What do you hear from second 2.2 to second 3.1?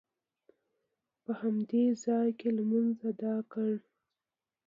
کې لمونځ